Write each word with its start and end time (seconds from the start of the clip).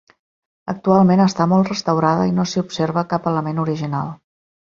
Actualment 0.71 1.21
està 1.25 1.47
molt 1.51 1.69
restaurada 1.73 2.25
i 2.29 2.33
no 2.39 2.47
s'hi 2.53 2.61
observa 2.63 3.05
cap 3.13 3.31
element 3.35 3.63
original. 3.67 4.13